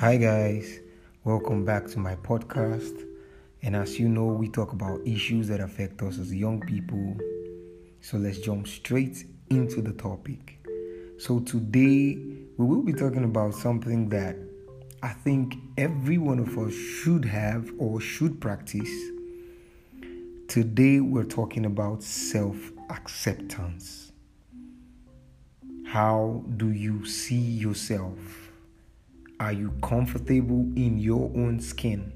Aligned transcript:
Hi, 0.00 0.16
guys, 0.16 0.78
welcome 1.24 1.64
back 1.64 1.88
to 1.88 1.98
my 1.98 2.14
podcast. 2.14 3.04
And 3.62 3.74
as 3.74 3.98
you 3.98 4.08
know, 4.08 4.26
we 4.26 4.48
talk 4.48 4.72
about 4.72 5.04
issues 5.04 5.48
that 5.48 5.58
affect 5.58 6.00
us 6.02 6.20
as 6.20 6.32
young 6.32 6.60
people. 6.60 7.16
So 8.00 8.16
let's 8.16 8.38
jump 8.38 8.68
straight 8.68 9.24
into 9.50 9.82
the 9.82 9.92
topic. 9.94 10.64
So, 11.18 11.40
today 11.40 12.16
we 12.56 12.64
will 12.64 12.82
be 12.82 12.92
talking 12.92 13.24
about 13.24 13.54
something 13.54 14.08
that 14.10 14.36
I 15.02 15.14
think 15.14 15.56
every 15.76 16.16
one 16.16 16.38
of 16.38 16.56
us 16.56 16.72
should 16.72 17.24
have 17.24 17.68
or 17.76 18.00
should 18.00 18.40
practice. 18.40 18.92
Today, 20.46 21.00
we're 21.00 21.24
talking 21.24 21.66
about 21.66 22.04
self 22.04 22.56
acceptance. 22.88 24.12
How 25.86 26.44
do 26.56 26.70
you 26.70 27.04
see 27.04 27.34
yourself? 27.34 28.47
Are 29.40 29.52
you 29.52 29.72
comfortable 29.82 30.70
in 30.76 30.98
your 30.98 31.30
own 31.36 31.60
skin? 31.60 32.12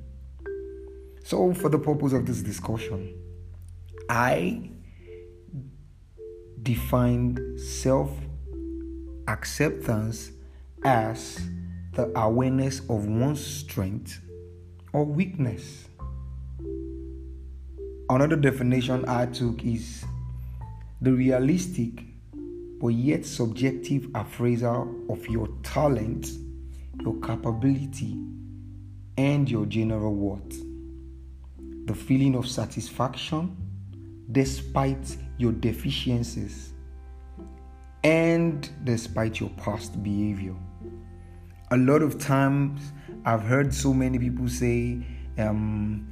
So, 1.25 1.55
for 1.55 1.69
the 1.69 1.79
purpose 1.79 2.13
of 2.13 2.27
this 2.27 2.43
discussion, 2.43 3.15
I 4.09 4.71
defined 6.63 7.61
self 7.61 8.11
acceptance 9.29 10.33
as 10.85 11.41
the 11.95 12.11
awareness 12.19 12.81
of 12.81 13.07
one's 13.07 13.45
strength 13.45 14.21
or 14.93 15.05
weakness. 15.05 15.85
Another 18.11 18.37
definition 18.37 19.05
I 19.09 19.27
took 19.27 19.65
is 19.65 20.05
the 21.01 21.13
realistic 21.13 22.05
but 22.81 22.89
yet 22.89 23.25
subjective 23.25 24.09
appraisal 24.15 24.93
of 25.09 25.25
your 25.29 25.49
talent, 25.63 26.29
your 27.01 27.15
capability, 27.21 28.19
and 29.17 29.51
your 29.51 29.67
general 29.67 30.15
worth. 30.15 30.63
The 31.87 31.95
feeling 31.95 32.35
of 32.35 32.49
satisfaction 32.49 33.57
despite 34.31 35.17
your 35.37 35.53
deficiencies 35.53 36.73
and 38.05 38.69
despite 38.85 39.41
your 39.41 39.51
past 39.51 40.03
behavior. 40.03 40.55
A 41.71 41.77
lot 41.77 42.03
of 42.03 42.19
times, 42.19 42.93
I've 43.25 43.43
heard 43.43 43.73
so 43.73 43.93
many 43.93 44.19
people 44.19 44.49
say, 44.49 45.05
um, 45.39 46.09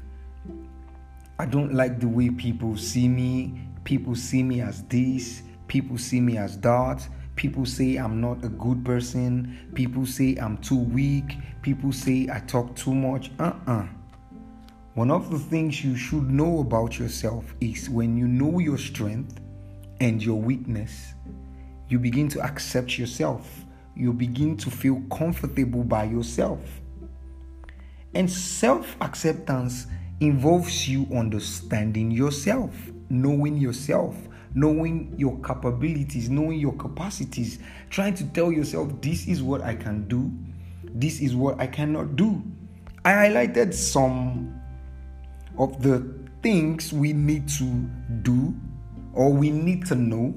I 1.39 1.47
don't 1.47 1.75
like 1.75 2.00
the 2.00 2.09
way 2.09 2.31
people 2.31 2.77
see 2.77 3.09
me. 3.09 3.61
People 3.84 4.15
see 4.15 4.42
me 4.42 4.61
as 4.61 4.83
this. 4.84 5.42
People 5.69 5.98
see 5.98 6.20
me 6.20 6.37
as 6.37 6.59
that. 6.61 7.06
People 7.41 7.65
say 7.65 7.97
I'm 7.97 8.21
not 8.21 8.45
a 8.45 8.51
good 8.51 8.85
person. 8.85 9.71
People 9.73 10.05
say 10.05 10.37
I'm 10.37 10.59
too 10.59 10.77
weak. 10.77 11.39
People 11.63 11.91
say 11.91 12.29
I 12.31 12.41
talk 12.41 12.77
too 12.77 12.95
much. 12.95 13.31
Uh 13.39 13.45
uh-uh. 13.45 13.73
uh 13.73 13.87
One 14.93 15.11
of 15.11 15.31
the 15.31 15.39
things 15.39 15.83
you 15.83 15.97
should 15.97 16.29
know 16.29 16.59
about 16.61 16.99
yourself 16.99 17.55
is 17.63 17.89
when 17.89 18.19
you 18.19 18.29
know 18.29 18.59
your 18.59 18.77
strength 18.77 19.41
and 20.03 20.23
your 20.23 20.39
weakness, 20.39 21.15
you 21.89 21.99
begin 21.99 22.29
to 22.29 22.43
accept 22.43 22.99
yourself. 22.99 23.65
You 23.97 24.13
begin 24.13 24.59
to 24.59 24.71
feel 24.71 25.01
comfortable 25.11 25.83
by 25.83 26.05
yourself. 26.05 26.61
And 28.13 28.31
self 28.31 28.99
acceptance 29.01 29.87
involves 30.21 30.87
you 30.87 31.07
understanding 31.17 32.11
yourself, 32.11 32.75
knowing 33.09 33.57
yourself, 33.57 34.15
knowing 34.55 35.15
your 35.17 35.39
capabilities, 35.41 36.29
knowing 36.29 36.59
your 36.59 36.73
capacities, 36.75 37.59
trying 37.89 38.15
to 38.15 38.25
tell 38.27 38.51
yourself, 38.51 38.89
this 39.01 39.27
is 39.27 39.43
what 39.43 39.61
I 39.61 39.75
can 39.75 40.09
do, 40.09 40.31
this 40.95 41.20
is 41.20 41.34
what 41.34 41.61
I 41.61 41.67
cannot 41.67 42.17
do. 42.17 42.43
I 43.05 43.12
highlighted 43.12 43.72
some 43.72 44.61
of 45.59 45.83
the 45.83 46.15
things 46.43 46.93
we 46.93 47.12
need 47.12 47.49
to 47.49 47.65
do 48.22 48.55
or 49.12 49.33
we 49.33 49.50
need 49.50 49.87
to 49.87 49.94
know 49.94 50.34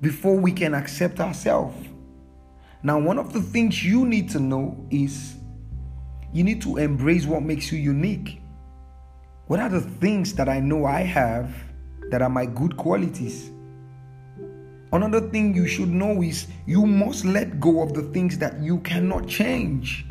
before 0.00 0.36
we 0.36 0.52
can 0.52 0.74
accept 0.74 1.20
ourselves. 1.20 1.76
Now, 2.82 2.98
one 2.98 3.18
of 3.18 3.32
the 3.32 3.40
things 3.40 3.82
you 3.82 4.04
need 4.04 4.28
to 4.30 4.40
know 4.40 4.86
is 4.90 5.36
you 6.32 6.44
need 6.44 6.60
to 6.62 6.76
embrace 6.76 7.24
what 7.24 7.42
makes 7.42 7.72
you 7.72 7.78
unique. 7.78 8.42
What 9.46 9.60
are 9.60 9.68
the 9.68 9.80
things 9.80 10.34
that 10.34 10.48
I 10.48 10.60
know 10.60 10.84
I 10.84 11.00
have 11.00 11.54
that 12.10 12.22
are 12.22 12.28
my 12.28 12.46
good 12.46 12.76
qualities? 12.76 13.50
Another 14.92 15.20
thing 15.20 15.54
you 15.56 15.66
should 15.66 15.88
know 15.88 16.22
is 16.22 16.46
you 16.66 16.86
must 16.86 17.24
let 17.24 17.58
go 17.58 17.82
of 17.82 17.94
the 17.94 18.02
things 18.12 18.38
that 18.38 18.60
you 18.60 18.78
cannot 18.78 19.26
change. 19.26 20.06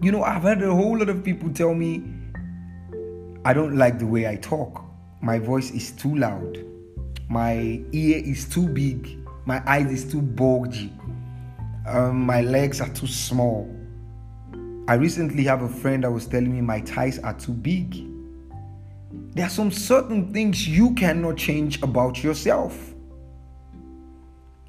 You 0.00 0.10
know, 0.10 0.22
I've 0.22 0.42
heard 0.42 0.62
a 0.62 0.74
whole 0.74 0.98
lot 0.98 1.10
of 1.10 1.22
people 1.22 1.50
tell 1.52 1.74
me, 1.74 2.02
I 3.44 3.52
don't 3.52 3.76
like 3.76 3.98
the 3.98 4.06
way 4.06 4.26
I 4.26 4.36
talk. 4.36 4.82
My 5.20 5.38
voice 5.38 5.70
is 5.72 5.92
too 5.92 6.16
loud. 6.16 6.64
My 7.28 7.82
ear 7.92 8.22
is 8.24 8.48
too 8.48 8.66
big. 8.68 9.18
My 9.44 9.62
eyes 9.66 9.90
is 9.92 10.10
too 10.10 10.22
bulgy. 10.22 10.92
Um, 11.86 12.24
my 12.24 12.40
legs 12.40 12.80
are 12.80 12.88
too 12.88 13.06
small. 13.06 13.68
I 14.88 14.94
recently 14.94 15.44
have 15.44 15.62
a 15.62 15.68
friend 15.68 16.04
that 16.04 16.10
was 16.10 16.26
telling 16.26 16.52
me 16.52 16.60
my 16.60 16.80
thighs 16.80 17.18
are 17.18 17.34
too 17.34 17.52
big. 17.52 18.11
There 19.34 19.46
are 19.46 19.50
some 19.50 19.70
certain 19.70 20.32
things 20.32 20.68
you 20.68 20.94
cannot 20.94 21.38
change 21.38 21.82
about 21.82 22.22
yourself. 22.22 22.94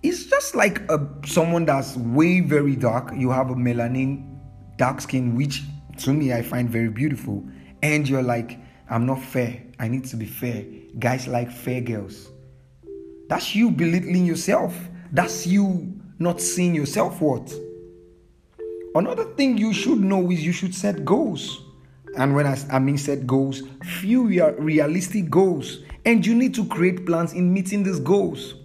It's 0.02 0.26
just 0.26 0.56
like 0.56 0.80
a, 0.90 1.06
someone 1.26 1.66
that's 1.66 1.98
way 1.98 2.40
very 2.40 2.76
dark. 2.76 3.12
You 3.16 3.30
have 3.32 3.50
a 3.50 3.56
melanin 3.56 4.38
dark 4.78 5.02
skin, 5.02 5.36
which 5.36 5.64
to 6.00 6.14
me 6.14 6.34
I 6.34 6.42
find 6.42 6.70
very 6.70 6.90
beautiful. 6.90 7.44
And 7.82 8.08
you're 8.08 8.24
like, 8.24 8.60
I'm 8.90 9.06
not 9.06 9.22
fair. 9.22 9.62
I 9.80 9.90
need 9.90 10.06
to 10.06 10.16
be 10.16 10.26
fair. 10.26 10.66
Guys 10.98 11.28
like 11.28 11.52
fair 11.52 11.82
girls. 11.82 12.30
That's 13.28 13.56
you 13.56 13.70
belittling 13.72 14.26
yourself. 14.26 14.74
That's 15.12 15.46
you 15.46 16.00
not 16.20 16.40
seeing 16.40 16.74
yourself 16.74 17.20
worth. 17.20 17.54
Another 18.96 19.26
thing 19.36 19.58
you 19.58 19.74
should 19.74 20.00
know 20.00 20.32
is 20.32 20.46
you 20.46 20.54
should 20.54 20.74
set 20.74 21.04
goals. 21.04 21.63
And 22.18 22.36
when 22.36 22.46
I, 22.46 22.58
I 22.72 22.80
mean 22.80 22.98
set 22.98 23.26
goals, 23.26 23.64
few 23.84 24.24
realistic 24.26 25.30
goals. 25.30 25.80
And 26.06 26.26
you 26.26 26.36
need 26.36 26.54
to 26.56 26.66
create 26.66 27.06
plans 27.06 27.34
in 27.34 27.54
meeting 27.54 27.84
these 27.84 28.00
goals. 28.00 28.56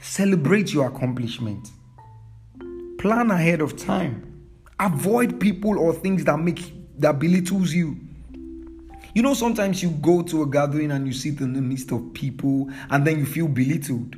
Celebrate 0.00 0.72
your 0.72 0.86
accomplishment. 0.86 1.68
Plan 2.98 3.30
ahead 3.30 3.60
of 3.60 3.76
time. 3.76 4.48
Avoid 4.80 5.38
people 5.40 5.78
or 5.78 5.92
things 5.92 6.24
that 6.24 6.38
make 6.38 6.72
that 6.98 7.18
belittles 7.18 7.72
you. 7.72 7.96
You 9.14 9.22
know, 9.22 9.34
sometimes 9.34 9.82
you 9.82 9.90
go 9.90 10.22
to 10.22 10.42
a 10.42 10.46
gathering 10.46 10.90
and 10.90 11.06
you 11.06 11.12
sit 11.12 11.40
in 11.40 11.52
the 11.52 11.62
midst 11.62 11.90
of 11.92 12.12
people 12.12 12.70
and 12.90 13.06
then 13.06 13.18
you 13.18 13.26
feel 13.26 13.48
belittled. 13.48 14.16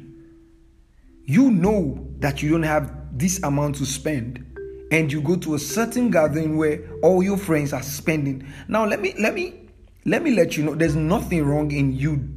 You 1.24 1.50
know 1.50 2.08
that 2.18 2.42
you 2.42 2.50
don't 2.50 2.62
have 2.62 2.92
this 3.12 3.42
amount 3.42 3.76
to 3.76 3.86
spend 3.86 4.44
and 4.90 5.12
you 5.12 5.20
go 5.20 5.36
to 5.36 5.54
a 5.54 5.58
certain 5.58 6.10
gathering 6.10 6.56
where 6.56 6.80
all 7.02 7.22
your 7.22 7.36
friends 7.36 7.72
are 7.72 7.82
spending. 7.82 8.46
Now 8.68 8.84
let 8.86 9.00
me 9.00 9.14
let 9.18 9.34
me 9.34 9.68
let 10.04 10.22
me 10.22 10.30
let 10.30 10.56
you 10.56 10.64
know 10.64 10.74
there's 10.74 10.96
nothing 10.96 11.44
wrong 11.44 11.70
in 11.70 11.92
you 11.92 12.28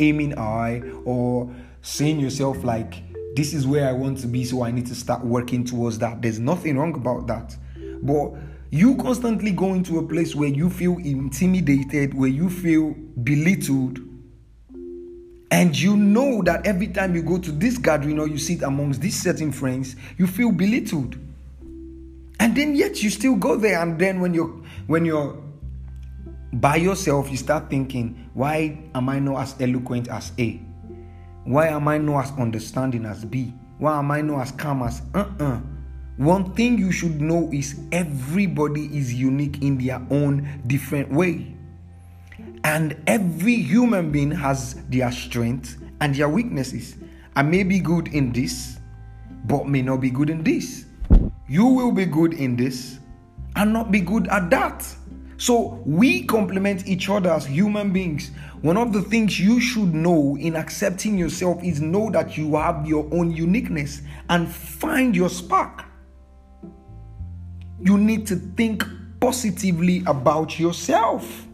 aiming 0.00 0.32
high 0.32 0.82
or 1.04 1.54
saying 1.82 2.18
yourself 2.18 2.64
like 2.64 3.02
this 3.36 3.52
is 3.52 3.66
where 3.66 3.88
I 3.88 3.92
want 3.92 4.18
to 4.18 4.26
be 4.26 4.44
so 4.44 4.62
I 4.62 4.70
need 4.70 4.86
to 4.86 4.94
start 4.94 5.24
working 5.24 5.64
towards 5.64 5.98
that. 5.98 6.22
There's 6.22 6.38
nothing 6.38 6.78
wrong 6.78 6.94
about 6.94 7.26
that. 7.26 7.56
But 8.02 8.32
you 8.70 8.96
constantly 8.96 9.50
go 9.50 9.74
into 9.74 9.98
a 9.98 10.06
place 10.06 10.34
where 10.34 10.48
you 10.48 10.70
feel 10.70 10.96
intimidated, 10.98 12.14
where 12.14 12.28
you 12.28 12.50
feel 12.50 12.94
belittled, 13.22 13.98
and 15.50 15.78
you 15.78 15.96
know 15.96 16.42
that 16.42 16.66
every 16.66 16.88
time 16.88 17.14
you 17.14 17.22
go 17.22 17.38
to 17.38 17.52
this 17.52 17.78
gathering 17.78 18.18
or 18.18 18.26
you 18.26 18.38
sit 18.38 18.62
amongst 18.62 19.00
these 19.00 19.20
certain 19.20 19.52
friends, 19.52 19.94
you 20.18 20.26
feel 20.26 20.50
belittled. 20.50 21.16
And 22.54 22.62
then 22.62 22.76
yet 22.76 23.02
you 23.02 23.10
still 23.10 23.34
go 23.34 23.56
there, 23.56 23.82
and 23.82 23.98
then 23.98 24.20
when 24.20 24.32
you're 24.32 24.62
when 24.86 25.04
you're 25.04 25.42
by 26.52 26.76
yourself, 26.76 27.28
you 27.28 27.36
start 27.36 27.68
thinking, 27.68 28.30
why 28.32 28.78
am 28.94 29.08
I 29.08 29.18
not 29.18 29.42
as 29.42 29.56
eloquent 29.58 30.06
as 30.06 30.30
A? 30.38 30.62
Why 31.42 31.66
am 31.66 31.88
I 31.88 31.98
not 31.98 32.26
as 32.26 32.30
understanding 32.38 33.06
as 33.06 33.24
B? 33.24 33.52
Why 33.78 33.98
am 33.98 34.12
I 34.12 34.20
not 34.20 34.42
as 34.42 34.52
calm 34.52 34.84
as 34.84 35.02
uh-uh? 35.16 35.58
One 36.16 36.54
thing 36.54 36.78
you 36.78 36.92
should 36.92 37.20
know 37.20 37.50
is 37.52 37.80
everybody 37.90 38.84
is 38.96 39.12
unique 39.12 39.60
in 39.60 39.76
their 39.76 40.00
own 40.12 40.62
different 40.68 41.10
way. 41.10 41.56
And 42.62 43.02
every 43.08 43.56
human 43.56 44.12
being 44.12 44.30
has 44.30 44.74
their 44.90 45.10
strengths 45.10 45.76
and 46.00 46.14
their 46.14 46.28
weaknesses. 46.28 46.94
I 47.34 47.42
may 47.42 47.64
be 47.64 47.80
good 47.80 48.14
in 48.14 48.32
this, 48.32 48.78
but 49.44 49.66
may 49.66 49.82
not 49.82 50.00
be 50.00 50.10
good 50.10 50.30
in 50.30 50.44
this. 50.44 50.84
You 51.48 51.66
will 51.66 51.92
be 51.92 52.06
good 52.06 52.34
in 52.34 52.56
this 52.56 52.98
and 53.56 53.72
not 53.72 53.90
be 53.90 54.00
good 54.00 54.28
at 54.28 54.50
that. 54.50 54.86
So 55.36 55.82
we 55.84 56.22
complement 56.24 56.86
each 56.86 57.08
other 57.10 57.30
as 57.30 57.44
human 57.44 57.92
beings. 57.92 58.30
One 58.62 58.76
of 58.76 58.92
the 58.92 59.02
things 59.02 59.38
you 59.38 59.60
should 59.60 59.92
know 59.92 60.36
in 60.38 60.56
accepting 60.56 61.18
yourself 61.18 61.62
is 61.62 61.80
know 61.80 62.10
that 62.10 62.38
you 62.38 62.56
have 62.56 62.86
your 62.86 63.06
own 63.12 63.30
uniqueness 63.30 64.00
and 64.30 64.48
find 64.48 65.14
your 65.14 65.28
spark. 65.28 65.84
You 67.80 67.98
need 67.98 68.26
to 68.28 68.36
think 68.36 68.84
positively 69.20 70.02
about 70.06 70.58
yourself. 70.58 71.46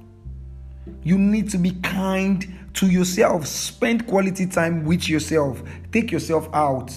You 1.03 1.19
need 1.19 1.51
to 1.51 1.59
be 1.59 1.73
kind 1.83 2.47
to 2.75 2.87
yourself. 2.87 3.47
Spend 3.47 4.07
quality 4.07 4.47
time 4.47 4.85
with 4.85 5.09
yourself. 5.09 5.63
Take 5.91 6.13
yourself 6.13 6.49
out. 6.53 6.97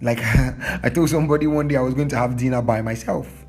Like 0.00 0.20
I 0.82 0.90
told 0.92 1.10
somebody 1.10 1.46
one 1.46 1.68
day 1.68 1.76
I 1.76 1.80
was 1.80 1.94
going 1.94 2.08
to 2.08 2.16
have 2.16 2.36
dinner 2.36 2.62
by 2.62 2.82
myself. 2.82 3.46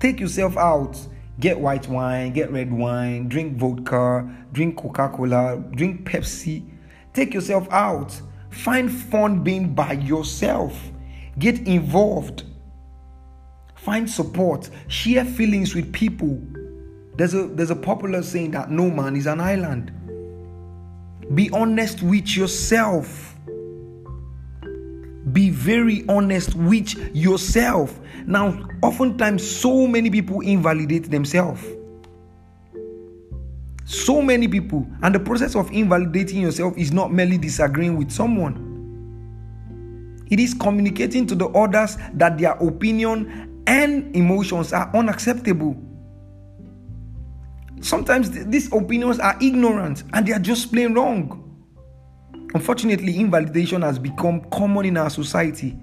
Take 0.00 0.20
yourself 0.20 0.56
out. 0.56 0.98
Get 1.40 1.58
white 1.58 1.88
wine, 1.88 2.32
get 2.32 2.52
red 2.52 2.72
wine, 2.72 3.28
drink 3.28 3.56
vodka, 3.56 4.30
drink 4.52 4.76
Coca 4.76 5.08
Cola, 5.08 5.62
drink 5.70 6.08
Pepsi. 6.08 6.68
Take 7.14 7.34
yourself 7.34 7.66
out. 7.70 8.20
Find 8.50 8.92
fun 8.92 9.42
being 9.42 9.74
by 9.74 9.92
yourself. 9.92 10.78
Get 11.38 11.66
involved. 11.66 12.44
Find 13.74 14.08
support. 14.08 14.68
Share 14.88 15.24
feelings 15.24 15.74
with 15.74 15.92
people. 15.92 16.40
There's 17.16 17.34
a 17.34 17.46
there's 17.48 17.70
a 17.70 17.76
popular 17.76 18.22
saying 18.22 18.52
that 18.52 18.70
no 18.70 18.90
man 18.90 19.16
is 19.16 19.26
an 19.26 19.40
island. 19.40 19.90
Be 21.34 21.50
honest 21.50 22.02
with 22.02 22.36
yourself. 22.36 23.31
Be 25.30 25.50
very 25.50 26.04
honest 26.08 26.54
with 26.54 26.94
yourself. 27.14 28.00
Now, 28.26 28.68
oftentimes, 28.82 29.48
so 29.48 29.86
many 29.86 30.10
people 30.10 30.40
invalidate 30.40 31.10
themselves. 31.10 31.64
So 33.84 34.20
many 34.20 34.48
people. 34.48 34.86
And 35.02 35.14
the 35.14 35.20
process 35.20 35.54
of 35.54 35.70
invalidating 35.70 36.40
yourself 36.40 36.76
is 36.76 36.92
not 36.92 37.12
merely 37.12 37.38
disagreeing 37.38 37.96
with 37.96 38.10
someone, 38.10 38.72
it 40.32 40.40
is 40.40 40.54
communicating 40.54 41.26
to 41.26 41.34
the 41.34 41.48
others 41.48 41.98
that 42.14 42.38
their 42.38 42.52
opinion 42.52 43.62
and 43.66 44.16
emotions 44.16 44.72
are 44.72 44.90
unacceptable. 44.96 45.76
Sometimes 47.82 48.30
these 48.30 48.72
opinions 48.72 49.18
are 49.18 49.36
ignorant 49.42 50.04
and 50.14 50.26
they 50.26 50.32
are 50.32 50.38
just 50.38 50.72
plain 50.72 50.94
wrong. 50.94 51.41
Unfortunately, 52.54 53.18
invalidation 53.18 53.82
has 53.82 53.98
become 53.98 54.42
common 54.50 54.86
in 54.86 54.96
our 54.96 55.10
society, 55.10 55.76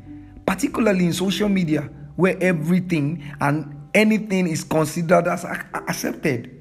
particularly 0.46 1.06
in 1.06 1.14
social 1.14 1.50
media, 1.50 1.90
where 2.16 2.38
everything 2.42 3.24
and 3.42 3.76
anything 3.94 4.48
is 4.48 4.64
considered 4.64 5.28
as 5.28 5.46
accepted. 5.46 6.56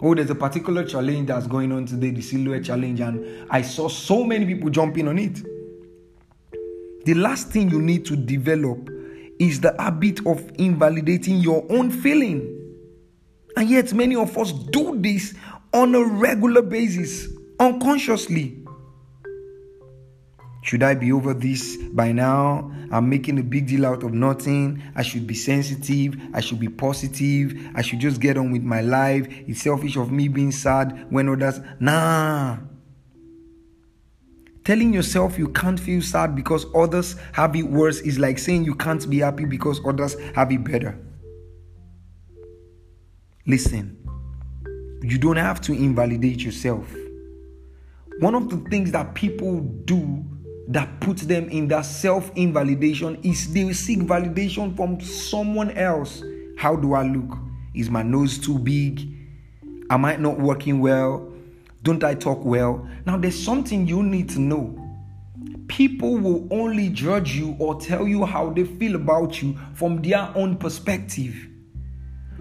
Oh, 0.00 0.14
there's 0.14 0.30
a 0.30 0.34
particular 0.34 0.84
challenge 0.84 1.28
that's 1.28 1.46
going 1.46 1.72
on 1.72 1.86
today, 1.86 2.10
the 2.10 2.22
silhouette 2.22 2.64
challenge, 2.64 3.00
and 3.00 3.46
I 3.50 3.62
saw 3.62 3.88
so 3.88 4.24
many 4.24 4.46
people 4.46 4.70
jumping 4.70 5.08
on 5.08 5.18
it. 5.18 5.40
The 7.04 7.14
last 7.14 7.48
thing 7.48 7.70
you 7.70 7.80
need 7.80 8.04
to 8.06 8.16
develop 8.16 8.90
is 9.38 9.60
the 9.60 9.74
habit 9.78 10.24
of 10.26 10.50
invalidating 10.58 11.38
your 11.38 11.66
own 11.68 11.90
feeling. 11.90 12.58
And 13.56 13.68
yet, 13.68 13.92
many 13.92 14.14
of 14.14 14.36
us 14.38 14.52
do 14.52 14.98
this 15.00 15.34
on 15.72 15.94
a 15.94 16.04
regular 16.04 16.62
basis, 16.62 17.28
unconsciously. 17.58 18.61
Should 20.62 20.84
I 20.84 20.94
be 20.94 21.10
over 21.10 21.34
this 21.34 21.76
by 21.76 22.12
now? 22.12 22.72
I'm 22.92 23.08
making 23.10 23.38
a 23.40 23.42
big 23.42 23.66
deal 23.66 23.84
out 23.84 24.04
of 24.04 24.12
nothing. 24.12 24.80
I 24.94 25.02
should 25.02 25.26
be 25.26 25.34
sensitive. 25.34 26.16
I 26.32 26.40
should 26.40 26.60
be 26.60 26.68
positive. 26.68 27.54
I 27.74 27.82
should 27.82 27.98
just 27.98 28.20
get 28.20 28.38
on 28.38 28.52
with 28.52 28.62
my 28.62 28.80
life. 28.80 29.26
It's 29.28 29.62
selfish 29.62 29.96
of 29.96 30.12
me 30.12 30.28
being 30.28 30.52
sad 30.52 31.10
when 31.10 31.28
others. 31.28 31.58
Nah. 31.80 32.58
Telling 34.64 34.94
yourself 34.94 35.36
you 35.36 35.48
can't 35.48 35.80
feel 35.80 36.00
sad 36.00 36.36
because 36.36 36.64
others 36.76 37.16
have 37.32 37.56
it 37.56 37.64
worse 37.64 37.98
is 38.00 38.20
like 38.20 38.38
saying 38.38 38.64
you 38.64 38.76
can't 38.76 39.10
be 39.10 39.18
happy 39.18 39.44
because 39.44 39.80
others 39.84 40.14
have 40.36 40.52
it 40.52 40.62
better. 40.62 40.96
Listen, 43.48 43.98
you 45.02 45.18
don't 45.18 45.36
have 45.36 45.60
to 45.62 45.72
invalidate 45.72 46.44
yourself. 46.44 46.94
One 48.20 48.36
of 48.36 48.48
the 48.48 48.58
things 48.70 48.92
that 48.92 49.14
people 49.14 49.58
do 49.58 50.24
that 50.68 51.00
puts 51.00 51.22
them 51.22 51.48
in 51.48 51.68
that 51.68 51.82
self 51.82 52.30
invalidation 52.36 53.18
is 53.22 53.52
they 53.52 53.72
seek 53.72 54.00
validation 54.00 54.76
from 54.76 55.00
someone 55.00 55.70
else. 55.72 56.22
How 56.56 56.76
do 56.76 56.94
I 56.94 57.02
look? 57.02 57.38
Is 57.74 57.90
my 57.90 58.02
nose 58.02 58.38
too 58.38 58.58
big? 58.58 59.08
Am 59.90 60.04
I 60.04 60.16
not 60.16 60.38
working 60.38 60.80
well? 60.80 61.32
Don't 61.82 62.04
I 62.04 62.14
talk 62.14 62.44
well? 62.44 62.88
Now, 63.06 63.16
there's 63.16 63.40
something 63.42 63.86
you 63.86 64.02
need 64.02 64.28
to 64.30 64.40
know. 64.40 64.78
People 65.66 66.18
will 66.18 66.46
only 66.50 66.90
judge 66.90 67.34
you 67.34 67.56
or 67.58 67.80
tell 67.80 68.06
you 68.06 68.24
how 68.24 68.50
they 68.50 68.64
feel 68.64 68.94
about 68.94 69.42
you 69.42 69.58
from 69.74 70.00
their 70.02 70.30
own 70.36 70.56
perspective. 70.56 71.34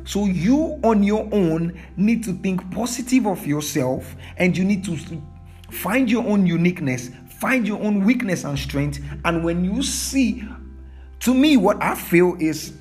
So, 0.03 0.25
you 0.25 0.79
on 0.83 1.01
your 1.03 1.27
own 1.31 1.79
need 1.97 2.23
to 2.25 2.33
think 2.33 2.69
positive 2.71 3.25
of 3.25 3.45
yourself 3.47 4.15
and 4.37 4.55
you 4.55 4.63
need 4.63 4.83
to 4.85 4.97
find 5.71 6.09
your 6.09 6.25
own 6.27 6.45
uniqueness, 6.45 7.09
Find 7.41 7.67
your 7.67 7.81
own 7.81 8.05
weakness 8.05 8.43
and 8.43 8.57
strength. 8.57 8.99
And 9.25 9.43
when 9.43 9.65
you 9.65 9.81
see, 9.81 10.47
to 11.21 11.33
me, 11.33 11.57
what 11.57 11.81
I 11.81 11.95
feel 11.95 12.37
is 12.39 12.73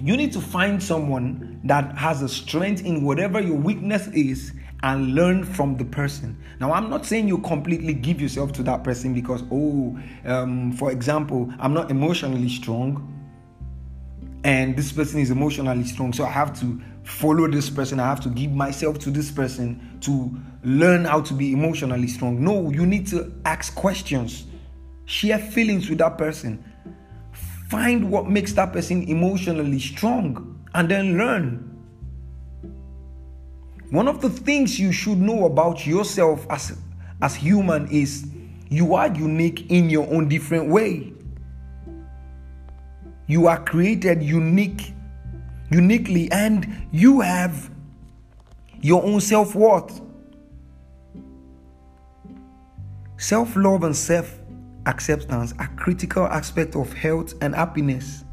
you 0.00 0.16
need 0.16 0.32
to 0.32 0.40
find 0.40 0.82
someone 0.82 1.60
that 1.64 1.98
has 1.98 2.22
a 2.22 2.28
strength 2.28 2.86
in 2.86 3.04
whatever 3.04 3.38
your 3.38 3.58
weakness 3.58 4.06
is 4.08 4.54
and 4.82 5.14
learn 5.14 5.44
from 5.44 5.76
the 5.76 5.84
person. 5.84 6.42
Now, 6.58 6.72
I'm 6.72 6.88
not 6.88 7.04
saying 7.04 7.28
you 7.28 7.36
completely 7.36 7.92
give 7.92 8.18
yourself 8.18 8.52
to 8.52 8.62
that 8.62 8.82
person 8.82 9.12
because, 9.12 9.42
oh, 9.52 10.00
um, 10.24 10.72
for 10.72 10.90
example, 10.90 11.52
I'm 11.58 11.74
not 11.74 11.90
emotionally 11.90 12.48
strong 12.48 13.12
and 14.42 14.74
this 14.74 14.90
person 14.90 15.20
is 15.20 15.30
emotionally 15.30 15.84
strong, 15.84 16.14
so 16.14 16.24
I 16.24 16.30
have 16.30 16.58
to 16.60 16.80
follow 17.04 17.48
this 17.48 17.70
person. 17.70 18.00
I 18.00 18.06
have 18.06 18.20
to 18.20 18.28
give 18.28 18.52
myself 18.52 18.98
to 19.00 19.10
this 19.10 19.30
person 19.30 19.98
to 20.02 20.30
learn 20.64 21.04
how 21.04 21.20
to 21.22 21.34
be 21.34 21.52
emotionally 21.52 22.08
strong. 22.08 22.42
No, 22.42 22.70
you 22.70 22.86
need 22.86 23.06
to 23.08 23.32
ask 23.44 23.74
questions, 23.74 24.46
share 25.06 25.38
feelings 25.38 25.88
with 25.88 25.98
that 25.98 26.18
person, 26.18 26.64
find 27.68 28.10
what 28.10 28.28
makes 28.28 28.52
that 28.54 28.72
person 28.72 29.02
emotionally 29.08 29.80
strong, 29.80 30.64
and 30.74 30.88
then 30.90 31.18
learn. 31.18 31.68
One 33.90 34.08
of 34.08 34.22
the 34.22 34.30
things 34.30 34.80
you 34.80 34.90
should 34.90 35.18
know 35.18 35.44
about 35.44 35.86
yourself 35.86 36.46
as, 36.48 36.78
as 37.20 37.34
human 37.34 37.88
is 37.88 38.26
you 38.70 38.94
are 38.94 39.08
unique 39.08 39.70
in 39.70 39.90
your 39.90 40.08
own 40.08 40.28
different 40.28 40.70
way. 40.70 41.12
You 43.26 43.48
are 43.48 43.62
created 43.62 44.22
unique 44.22 44.94
uniquely 45.72 46.30
and 46.32 46.86
you 46.92 47.20
have 47.20 47.70
your 48.80 49.02
own 49.04 49.20
self 49.20 49.54
worth. 49.54 50.00
Self 53.16 53.54
love 53.56 53.84
and 53.84 53.96
self 53.96 54.38
acceptance 54.86 55.54
are 55.58 55.68
critical 55.76 56.26
aspects 56.26 56.76
of 56.76 56.92
health 56.92 57.34
and 57.40 57.54
happiness. 57.54 58.24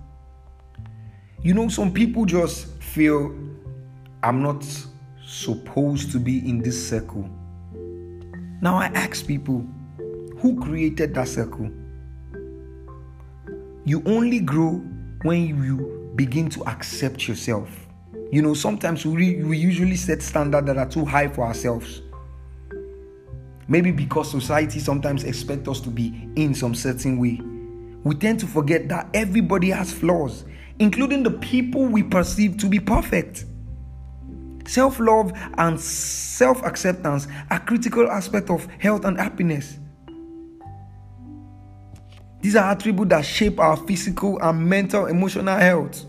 You 1.41 1.53
know, 1.53 1.69
some 1.69 1.93
people 1.93 2.25
just 2.25 2.67
feel 2.81 3.33
I'm 4.23 4.41
not 4.41 4.65
supposed 5.25 6.11
to 6.11 6.19
be 6.19 6.39
in 6.39 6.59
this 6.61 6.89
circle. 6.89 7.29
Now 8.61 8.75
I 8.75 8.87
ask 8.87 9.25
people, 9.25 9.65
who 10.39 10.59
created 10.59 11.13
that 11.13 11.27
circle? 11.27 11.69
You 13.85 14.03
only 14.05 14.39
grow 14.39 14.81
when 15.21 15.47
you 15.47 15.98
begin 16.15 16.49
to 16.49 16.63
accept 16.67 17.27
yourself. 17.27 17.87
You 18.31 18.41
know, 18.41 18.53
sometimes 18.53 19.05
we, 19.05 19.43
we 19.43 19.57
usually 19.57 19.95
set 19.95 20.21
standards 20.21 20.67
that 20.67 20.77
are 20.77 20.87
too 20.87 21.05
high 21.05 21.27
for 21.27 21.43
ourselves. 21.43 22.01
Maybe 23.67 23.91
because 23.91 24.31
society 24.31 24.79
sometimes 24.79 25.23
expects 25.23 25.67
us 25.67 25.79
to 25.81 25.89
be 25.89 26.27
in 26.35 26.53
some 26.53 26.73
certain 26.73 27.19
way. 27.19 27.39
We 28.03 28.15
tend 28.15 28.39
to 28.39 28.47
forget 28.47 28.87
that 28.89 29.09
everybody 29.13 29.69
has 29.69 29.93
flaws, 29.93 30.45
including 30.79 31.23
the 31.23 31.31
people 31.31 31.85
we 31.85 32.01
perceive 32.03 32.57
to 32.57 32.67
be 32.67 32.79
perfect. 32.79 33.45
Self 34.65 34.99
love 34.99 35.33
and 35.57 35.79
self 35.79 36.63
acceptance 36.63 37.27
are 37.49 37.59
critical 37.59 38.09
aspects 38.09 38.51
of 38.51 38.65
health 38.79 39.05
and 39.05 39.19
happiness. 39.19 39.79
These 42.41 42.55
are 42.55 42.71
attributes 42.71 43.09
that 43.09 43.25
shape 43.25 43.59
our 43.59 43.75
physical 43.75 44.39
and 44.41 44.69
mental 44.69 45.07
emotional 45.07 45.57
health. 45.57 46.05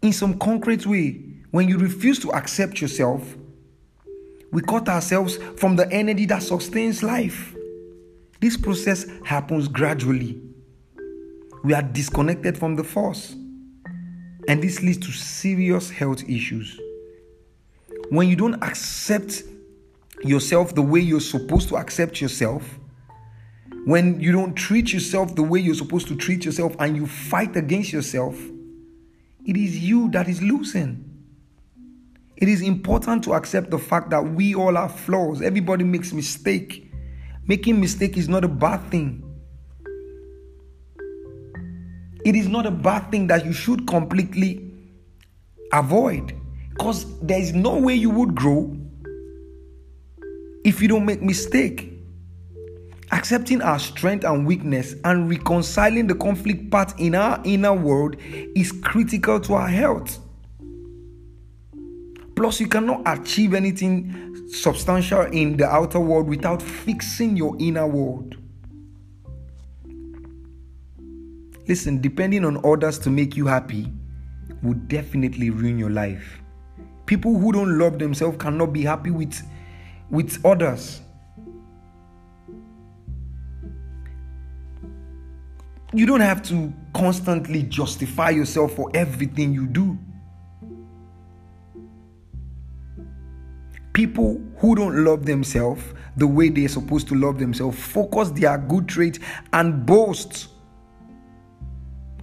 In 0.00 0.12
some 0.12 0.38
concrete 0.38 0.86
way, 0.86 1.20
when 1.50 1.68
you 1.68 1.78
refuse 1.78 2.18
to 2.20 2.32
accept 2.32 2.80
yourself, 2.80 3.36
we 4.50 4.62
cut 4.62 4.88
ourselves 4.88 5.36
from 5.56 5.76
the 5.76 5.90
energy 5.92 6.24
that 6.26 6.42
sustains 6.42 7.02
life. 7.02 7.54
This 8.40 8.56
process 8.56 9.04
happens 9.24 9.68
gradually. 9.68 10.40
We 11.64 11.74
are 11.74 11.82
disconnected 11.82 12.56
from 12.56 12.76
the 12.76 12.84
force. 12.84 13.34
And 14.46 14.62
this 14.62 14.80
leads 14.82 14.98
to 15.06 15.12
serious 15.12 15.90
health 15.90 16.22
issues. 16.28 16.80
When 18.08 18.28
you 18.28 18.36
don't 18.36 18.62
accept 18.62 19.42
yourself 20.24 20.74
the 20.74 20.82
way 20.82 21.00
you're 21.00 21.20
supposed 21.20 21.68
to 21.68 21.76
accept 21.76 22.20
yourself, 22.20 22.78
when 23.84 24.20
you 24.20 24.32
don't 24.32 24.54
treat 24.54 24.92
yourself 24.92 25.34
the 25.34 25.42
way 25.42 25.60
you're 25.60 25.74
supposed 25.74 26.08
to 26.08 26.16
treat 26.16 26.44
yourself 26.44 26.76
and 26.78 26.96
you 26.96 27.06
fight 27.06 27.56
against 27.56 27.92
yourself, 27.92 28.38
it 29.46 29.56
is 29.56 29.78
you 29.78 30.10
that 30.10 30.28
is 30.28 30.42
losing. 30.42 31.04
It 32.36 32.48
is 32.48 32.62
important 32.62 33.24
to 33.24 33.34
accept 33.34 33.70
the 33.70 33.78
fact 33.78 34.10
that 34.10 34.22
we 34.22 34.54
all 34.54 34.74
have 34.74 34.94
flaws. 34.94 35.42
Everybody 35.42 35.84
makes 35.84 36.12
mistake. 36.12 36.92
Making 37.46 37.80
mistake 37.80 38.16
is 38.16 38.28
not 38.28 38.44
a 38.44 38.48
bad 38.48 38.78
thing. 38.90 39.24
It 42.24 42.36
is 42.36 42.46
not 42.46 42.66
a 42.66 42.70
bad 42.70 43.10
thing 43.10 43.26
that 43.28 43.44
you 43.44 43.52
should 43.52 43.86
completely 43.86 44.70
avoid 45.72 46.34
because 46.70 47.06
there 47.20 47.40
is 47.40 47.52
no 47.54 47.78
way 47.78 47.94
you 47.94 48.10
would 48.10 48.34
grow 48.34 48.76
if 50.64 50.82
you 50.82 50.88
don't 50.88 51.06
make 51.06 51.22
mistake. 51.22 51.87
Accepting 53.10 53.62
our 53.62 53.78
strength 53.78 54.24
and 54.24 54.46
weakness 54.46 54.94
and 55.04 55.30
reconciling 55.30 56.06
the 56.06 56.14
conflict 56.14 56.70
part 56.70 56.98
in 57.00 57.14
our 57.14 57.40
inner 57.44 57.72
world 57.72 58.16
is 58.20 58.70
critical 58.70 59.40
to 59.40 59.54
our 59.54 59.68
health. 59.68 60.18
Plus, 62.36 62.60
you 62.60 62.68
cannot 62.68 63.02
achieve 63.06 63.54
anything 63.54 64.46
substantial 64.48 65.22
in 65.22 65.56
the 65.56 65.66
outer 65.66 66.00
world 66.00 66.28
without 66.28 66.62
fixing 66.62 67.36
your 67.36 67.56
inner 67.58 67.86
world. 67.86 68.36
Listen, 71.66 72.00
depending 72.00 72.44
on 72.44 72.64
others 72.64 72.98
to 73.00 73.10
make 73.10 73.36
you 73.36 73.46
happy 73.46 73.92
would 74.62 74.88
definitely 74.88 75.50
ruin 75.50 75.78
your 75.78 75.90
life. 75.90 76.40
People 77.06 77.38
who 77.38 77.52
don't 77.52 77.78
love 77.78 77.98
themselves 77.98 78.36
cannot 78.38 78.72
be 78.72 78.82
happy 78.82 79.10
with, 79.10 79.42
with 80.10 80.44
others. 80.44 81.00
You 85.92 86.04
don't 86.04 86.20
have 86.20 86.42
to 86.44 86.72
constantly 86.92 87.62
justify 87.62 88.30
yourself 88.30 88.74
for 88.74 88.90
everything 88.92 89.54
you 89.54 89.66
do. 89.66 89.98
People 93.94 94.40
who 94.58 94.74
don't 94.74 95.04
love 95.04 95.24
themselves 95.24 95.82
the 96.16 96.26
way 96.26 96.50
they're 96.50 96.68
supposed 96.68 97.08
to 97.08 97.14
love 97.14 97.38
themselves 97.38 97.78
focus 97.78 98.30
their 98.30 98.58
good 98.58 98.88
traits 98.88 99.18
and 99.52 99.86
boast 99.86 100.48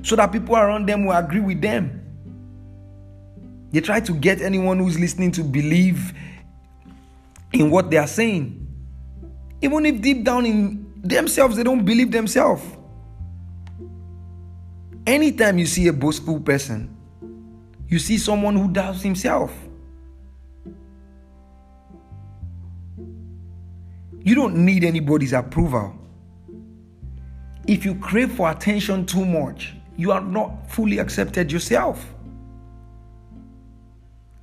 so 0.04 0.16
that 0.16 0.32
people 0.32 0.56
around 0.56 0.88
them 0.88 1.06
will 1.06 1.16
agree 1.16 1.40
with 1.40 1.62
them. 1.62 2.02
They 3.72 3.82
try 3.82 4.00
to 4.00 4.14
get 4.14 4.42
anyone 4.42 4.80
who's 4.80 5.00
listening 5.00 5.32
to 5.34 5.44
believe 5.44 6.14
in 7.52 7.72
what 7.72 7.90
they 7.90 7.98
are 7.98 8.08
saying. 8.08 8.62
Even 9.62 9.86
if 9.86 10.02
deep 10.02 10.24
down 10.24 10.46
in 10.46 10.94
themselves 11.02 11.58
they 11.58 11.64
don't 11.64 11.84
believe 11.84 12.12
themselves. 12.12 12.64
Anytime 15.08 15.60
you 15.60 15.68
see 15.68 15.88
a 15.88 15.94
boastful 15.94 16.40
person, 16.40 16.96
you 17.88 18.00
see 18.00 18.18
someone 18.18 18.56
who 18.56 18.68
doubts 18.68 19.04
himself. 19.04 19.54
You 24.24 24.34
don't 24.34 24.66
need 24.66 24.84
anybody's 24.84 25.34
approval. 25.34 25.94
If 27.68 27.86
you 27.86 27.94
crave 27.96 28.32
for 28.32 28.50
attention 28.50 29.06
too 29.06 29.24
much, 29.24 29.76
you 29.96 30.12
are 30.12 30.22
not 30.22 30.72
fully 30.72 30.98
accepted 30.98 31.52
yourself. 31.52 32.04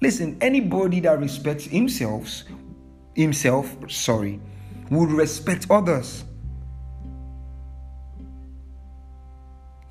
Listen, 0.00 0.37
anybody 0.40 1.00
that 1.00 1.19
respects 1.19 1.64
himself, 1.64 2.42
himself, 3.16 3.76
sorry, 3.88 4.40
would 4.90 5.11
respect 5.11 5.66
others. 5.71 6.25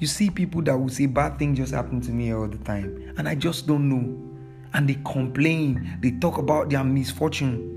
You 0.01 0.07
see 0.07 0.31
people 0.31 0.63
that 0.63 0.75
will 0.75 0.89
say 0.89 1.05
bad 1.05 1.37
things 1.37 1.59
just 1.59 1.71
happen 1.71 2.01
to 2.01 2.11
me 2.11 2.33
all 2.33 2.47
the 2.47 2.57
time, 2.57 3.13
and 3.19 3.29
I 3.29 3.35
just 3.35 3.67
don't 3.67 3.87
know. 3.87 4.17
And 4.73 4.89
they 4.89 4.97
complain, 5.05 5.99
they 6.01 6.09
talk 6.09 6.39
about 6.39 6.71
their 6.71 6.83
misfortune. 6.83 7.67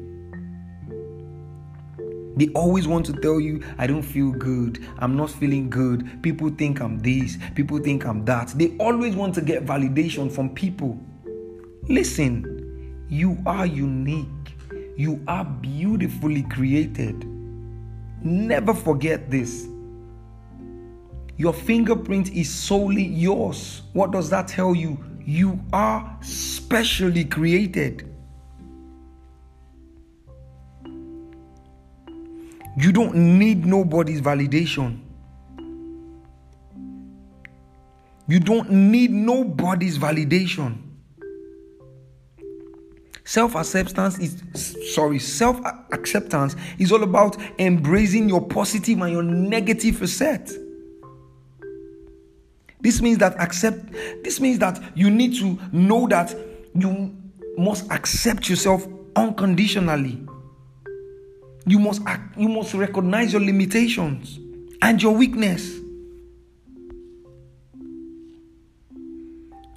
They 2.38 2.49
always 2.54 2.88
want 2.88 3.04
to 3.07 3.12
tell 3.12 3.38
you, 3.40 3.62
I 3.76 3.87
don't 3.87 4.00
feel 4.00 4.33
good. 4.33 4.83
I'm 5.00 5.19
not 5.19 5.28
feeling 5.33 5.69
good. 5.69 6.23
People 6.23 6.49
think 6.49 6.81
I'm 6.81 6.99
this. 6.99 7.37
People 7.54 7.78
think 7.78 8.07
I'm 8.07 8.25
that. 8.25 8.54
They 8.57 8.75
always 8.78 9.14
want 9.14 9.35
to 9.35 9.43
get 9.43 9.66
validation 9.66 10.33
from 10.33 10.54
people. 10.54 10.99
Listen, 11.90 13.04
you 13.11 13.37
are 13.45 13.66
unique. 13.66 14.57
You 14.97 15.23
are 15.28 15.45
beautifully 15.45 16.45
created. 16.45 17.26
Never 18.23 18.73
forget 18.73 19.31
this. 19.31 19.69
Your 21.37 21.53
fingerprint 21.53 22.33
is 22.33 22.49
solely 22.53 23.05
yours. 23.05 23.83
What 23.93 24.12
does 24.12 24.31
that 24.31 24.49
tell 24.49 24.75
you? 24.75 24.99
You 25.25 25.59
are 25.73 26.17
specially 26.23 27.25
created. 27.25 28.09
You 32.76 32.93
don't 32.93 33.14
need 33.14 33.64
nobody's 33.67 34.21
validation. 34.21 35.00
You 38.26 38.41
don't 38.41 38.71
need 38.71 39.11
nobody's 39.11 39.99
validation. 39.99 40.79
Self 43.25 43.55
acceptance 43.55 44.19
is, 44.19 44.43
sorry, 44.95 45.19
self 45.19 45.59
acceptance 45.93 46.57
is 46.79 46.93
all 46.93 47.03
about 47.03 47.37
embracing 47.59 48.29
your 48.29 48.47
positive 48.47 49.00
and 49.00 49.12
your 49.12 49.23
negative 49.23 49.97
facet. 49.97 50.63
This 52.85 53.00
means 53.00 53.17
that 53.19 53.41
accept 53.41 53.93
this 54.23 54.41
means 54.41 54.59
that 54.59 54.79
you 54.95 55.09
need 55.09 55.35
to 55.38 55.59
know 55.73 56.07
that 56.09 56.37
you 56.75 57.17
must 57.57 57.91
accept 57.91 58.50
yourself 58.50 58.87
unconditionally. 59.17 60.21
You 61.64 61.79
must 61.79 62.03
act, 62.05 62.37
you 62.37 62.50
must 62.50 62.75
recognize 62.75 63.33
your 63.33 63.41
limitations 63.41 64.38
and 64.83 65.03
your 65.03 65.14
weakness. 65.14 65.81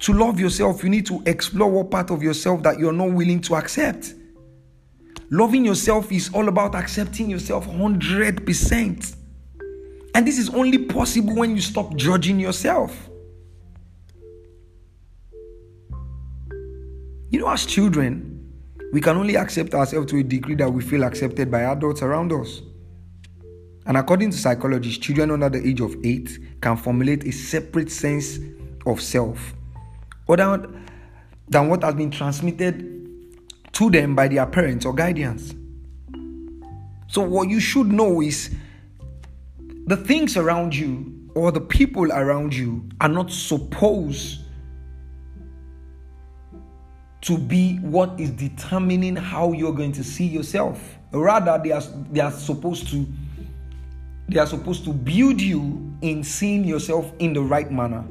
To 0.00 0.12
love 0.12 0.38
yourself, 0.38 0.84
you 0.84 0.90
need 0.90 1.06
to 1.06 1.22
explore 1.24 1.70
what 1.70 1.90
part 1.90 2.10
of 2.10 2.22
yourself 2.22 2.62
that 2.64 2.78
you're 2.78 2.92
not 2.92 3.10
willing 3.12 3.40
to 3.40 3.54
accept. 3.54 4.12
Loving 5.30 5.64
yourself 5.64 6.12
is 6.12 6.30
all 6.34 6.48
about 6.48 6.74
accepting 6.74 7.30
yourself 7.30 7.66
100%. 7.66 9.17
And 10.14 10.26
this 10.26 10.38
is 10.38 10.50
only 10.50 10.78
possible 10.78 11.34
when 11.34 11.54
you 11.54 11.62
stop 11.62 11.94
judging 11.96 12.40
yourself. 12.40 13.08
You 17.30 17.40
know, 17.40 17.50
as 17.50 17.66
children, 17.66 18.52
we 18.92 19.00
can 19.00 19.16
only 19.16 19.36
accept 19.36 19.74
ourselves 19.74 20.10
to 20.10 20.18
a 20.18 20.22
degree 20.22 20.54
that 20.56 20.72
we 20.72 20.82
feel 20.82 21.04
accepted 21.04 21.50
by 21.50 21.62
adults 21.62 22.02
around 22.02 22.32
us. 22.32 22.62
And 23.86 23.96
according 23.96 24.30
to 24.30 24.36
psychologists, 24.36 24.98
children 24.98 25.30
under 25.30 25.48
the 25.48 25.66
age 25.66 25.80
of 25.80 25.94
8 26.04 26.60
can 26.60 26.76
formulate 26.76 27.24
a 27.24 27.32
separate 27.32 27.90
sense 27.90 28.38
of 28.86 29.00
self, 29.00 29.54
other 30.28 30.70
than 31.48 31.68
what 31.68 31.82
has 31.82 31.94
been 31.94 32.10
transmitted 32.10 32.98
to 33.72 33.90
them 33.90 34.14
by 34.14 34.28
their 34.28 34.46
parents 34.46 34.84
or 34.84 34.94
guardians. 34.94 35.54
So, 37.08 37.22
what 37.22 37.48
you 37.48 37.60
should 37.60 37.86
know 37.86 38.20
is 38.20 38.54
the 39.88 39.96
things 39.96 40.36
around 40.36 40.76
you 40.76 41.30
or 41.34 41.50
the 41.50 41.60
people 41.62 42.12
around 42.12 42.54
you 42.54 42.86
are 43.00 43.08
not 43.08 43.32
supposed 43.32 44.40
to 47.22 47.38
be 47.38 47.76
what 47.78 48.20
is 48.20 48.30
determining 48.32 49.16
how 49.16 49.52
you're 49.52 49.72
going 49.72 49.92
to 49.92 50.04
see 50.04 50.26
yourself. 50.26 50.98
Rather, 51.10 51.58
they 51.64 51.72
are, 51.72 51.80
they 52.12 52.20
are 52.20 52.30
supposed 52.30 52.88
to 52.88 53.06
they 54.28 54.38
are 54.38 54.46
supposed 54.46 54.84
to 54.84 54.92
build 54.92 55.40
you 55.40 55.90
in 56.02 56.22
seeing 56.22 56.64
yourself 56.64 57.10
in 57.18 57.32
the 57.32 57.40
right 57.40 57.72
manner. 57.72 58.04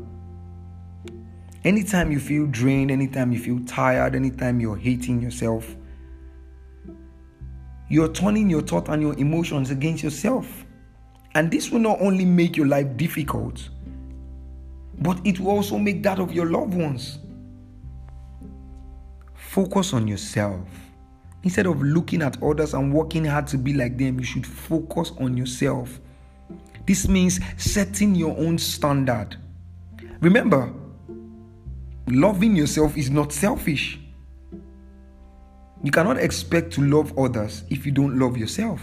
Anytime 1.63 2.11
you 2.11 2.19
feel 2.19 2.47
drained, 2.47 2.89
anytime 2.89 3.31
you 3.31 3.37
feel 3.37 3.59
tired, 3.67 4.15
anytime 4.15 4.59
you're 4.59 4.77
hating 4.77 5.21
yourself, 5.21 5.75
you're 7.87 8.11
turning 8.11 8.49
your 8.49 8.63
thought 8.63 8.89
and 8.89 8.99
your 8.99 9.13
emotions 9.19 9.69
against 9.69 10.01
yourself. 10.01 10.65
And 11.37 11.51
this 11.51 11.69
will 11.69 11.81
not 11.81 12.01
only 12.01 12.25
make 12.25 12.57
your 12.57 12.65
life 12.65 12.97
difficult, 12.97 13.69
but 14.97 15.19
it 15.23 15.39
will 15.39 15.51
also 15.51 15.77
make 15.77 16.01
that 16.01 16.17
of 16.17 16.33
your 16.33 16.47
loved 16.47 16.73
ones. 16.73 17.19
Focus 19.35 19.93
on 19.93 20.07
yourself. 20.07 20.67
Instead 21.43 21.67
of 21.67 21.79
looking 21.79 22.23
at 22.23 22.41
others 22.41 22.73
and 22.73 22.91
working 22.91 23.23
hard 23.23 23.45
to 23.49 23.57
be 23.59 23.73
like 23.73 23.99
them, 23.99 24.19
you 24.19 24.25
should 24.25 24.47
focus 24.47 25.11
on 25.19 25.37
yourself. 25.37 25.99
This 26.87 27.07
means 27.07 27.39
setting 27.57 28.15
your 28.15 28.35
own 28.35 28.57
standard. 28.57 29.35
Remember, 30.21 30.73
loving 32.07 32.55
yourself 32.55 32.97
is 32.97 33.11
not 33.11 33.31
selfish. 33.31 33.99
You 35.83 35.91
cannot 35.91 36.17
expect 36.17 36.73
to 36.73 36.81
love 36.81 37.15
others 37.15 37.63
if 37.69 37.85
you 37.85 37.91
don't 37.91 38.17
love 38.17 38.37
yourself. 38.37 38.81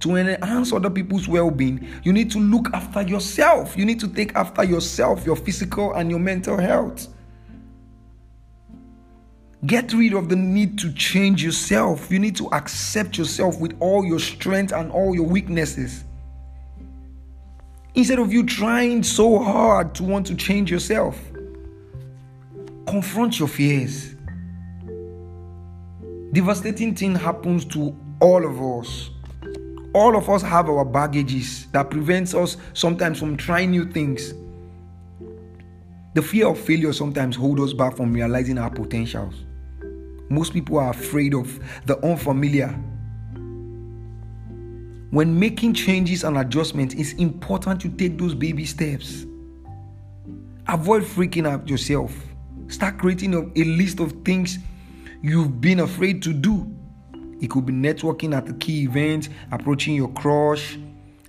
To 0.00 0.14
enhance 0.14 0.72
other 0.72 0.90
people's 0.90 1.26
well 1.26 1.50
being, 1.50 1.86
you 2.04 2.12
need 2.12 2.30
to 2.30 2.38
look 2.38 2.68
after 2.72 3.02
yourself. 3.02 3.76
You 3.76 3.84
need 3.84 3.98
to 4.00 4.08
take 4.08 4.34
after 4.36 4.62
yourself, 4.62 5.26
your 5.26 5.36
physical 5.36 5.94
and 5.94 6.10
your 6.10 6.20
mental 6.20 6.56
health. 6.56 7.08
Get 9.66 9.92
rid 9.92 10.14
of 10.14 10.28
the 10.28 10.36
need 10.36 10.78
to 10.78 10.92
change 10.92 11.42
yourself. 11.42 12.12
You 12.12 12.20
need 12.20 12.36
to 12.36 12.46
accept 12.52 13.18
yourself 13.18 13.60
with 13.60 13.76
all 13.80 14.04
your 14.04 14.20
strength 14.20 14.72
and 14.72 14.92
all 14.92 15.16
your 15.16 15.26
weaknesses. 15.26 16.04
Instead 17.94 18.20
of 18.20 18.32
you 18.32 18.46
trying 18.46 19.02
so 19.02 19.40
hard 19.40 19.96
to 19.96 20.04
want 20.04 20.26
to 20.28 20.36
change 20.36 20.70
yourself, 20.70 21.18
confront 22.86 23.40
your 23.40 23.48
fears. 23.48 24.14
Devastating 26.32 26.94
thing 26.94 27.16
happens 27.16 27.64
to 27.64 27.96
all 28.20 28.46
of 28.46 28.60
us. 28.62 29.10
All 29.94 30.16
of 30.16 30.28
us 30.28 30.42
have 30.42 30.68
our 30.68 30.84
baggages 30.84 31.66
that 31.72 31.90
prevents 31.90 32.34
us 32.34 32.56
sometimes 32.74 33.18
from 33.18 33.36
trying 33.36 33.70
new 33.70 33.90
things. 33.90 34.34
The 36.14 36.22
fear 36.22 36.48
of 36.48 36.58
failure 36.58 36.92
sometimes 36.92 37.36
hold 37.36 37.60
us 37.60 37.72
back 37.72 37.96
from 37.96 38.12
realizing 38.12 38.58
our 38.58 38.70
potentials. 38.70 39.44
Most 40.28 40.52
people 40.52 40.78
are 40.78 40.90
afraid 40.90 41.34
of 41.34 41.58
the 41.86 41.98
unfamiliar. 42.04 42.68
When 45.10 45.38
making 45.38 45.72
changes 45.72 46.22
and 46.22 46.36
adjustments, 46.36 46.94
it's 46.94 47.12
important 47.14 47.80
to 47.80 47.88
take 47.88 48.18
those 48.18 48.34
baby 48.34 48.66
steps. 48.66 49.24
Avoid 50.66 51.02
freaking 51.04 51.48
out 51.48 51.66
yourself. 51.66 52.14
Start 52.66 52.98
creating 52.98 53.32
a, 53.32 53.40
a 53.58 53.64
list 53.64 54.00
of 54.00 54.12
things 54.22 54.58
you've 55.22 55.62
been 55.62 55.80
afraid 55.80 56.22
to 56.24 56.34
do. 56.34 56.70
It 57.40 57.50
could 57.50 57.66
be 57.66 57.72
networking 57.72 58.34
at 58.36 58.48
a 58.48 58.54
key 58.54 58.82
event, 58.82 59.28
approaching 59.52 59.94
your 59.94 60.08
crush, 60.08 60.78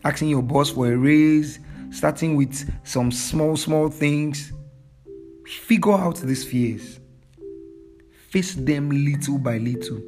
asking 0.03 0.29
your 0.29 0.41
boss 0.41 0.71
for 0.71 0.91
a 0.91 0.97
raise, 0.97 1.59
starting 1.91 2.35
with 2.35 2.71
some 2.83 3.11
small, 3.11 3.55
small 3.57 3.89
things. 3.89 4.51
Figure 5.45 5.93
out 5.93 6.17
these 6.17 6.43
fears. 6.43 6.99
Face 8.29 8.55
them 8.55 8.89
little 8.89 9.37
by 9.37 9.57
little. 9.57 10.01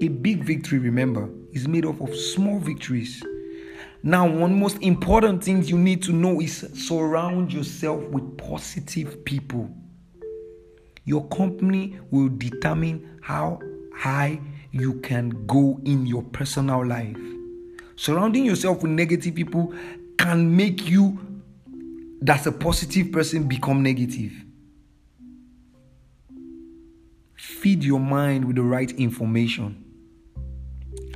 A 0.00 0.08
big 0.08 0.42
victory, 0.42 0.78
remember, 0.78 1.28
is 1.52 1.68
made 1.68 1.86
up 1.86 2.00
of 2.00 2.14
small 2.14 2.58
victories. 2.58 3.22
Now, 4.02 4.28
one 4.28 4.58
most 4.58 4.82
important 4.82 5.44
thing 5.44 5.62
you 5.62 5.78
need 5.78 6.02
to 6.02 6.12
know 6.12 6.40
is 6.40 6.68
surround 6.74 7.52
yourself 7.52 8.02
with 8.08 8.36
positive 8.36 9.24
people. 9.24 9.70
Your 11.04 11.26
company 11.28 11.98
will 12.10 12.28
determine 12.28 13.20
how 13.22 13.60
high 13.94 14.40
you 14.72 14.94
can 15.00 15.46
go 15.46 15.78
in 15.84 16.06
your 16.06 16.22
personal 16.22 16.84
life. 16.84 17.16
Surrounding 17.96 18.44
yourself 18.44 18.82
with 18.82 18.90
negative 18.90 19.34
people 19.34 19.72
can 20.18 20.56
make 20.56 20.88
you, 20.88 21.18
that's 22.22 22.46
a 22.46 22.52
positive 22.52 23.12
person, 23.12 23.46
become 23.46 23.82
negative. 23.82 24.32
Feed 27.36 27.84
your 27.84 28.00
mind 28.00 28.44
with 28.44 28.56
the 28.56 28.62
right 28.62 28.90
information. 28.92 29.84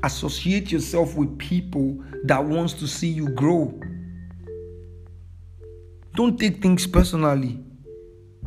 Associate 0.02 0.70
yourself 0.70 1.16
with 1.16 1.38
people 1.38 1.98
that 2.24 2.44
wants 2.44 2.74
to 2.74 2.86
see 2.86 3.08
you 3.08 3.28
grow. 3.30 3.80
Don't 6.14 6.38
take 6.38 6.62
things 6.62 6.86
personally 6.86 7.58